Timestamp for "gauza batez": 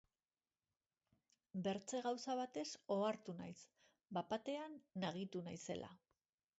2.07-2.65